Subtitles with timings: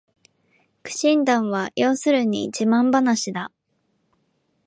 [0.81, 3.51] 苦心談は要するに自慢ばなしだ